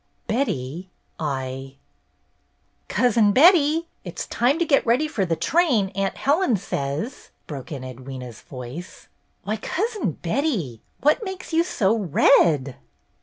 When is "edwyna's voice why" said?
7.83-9.57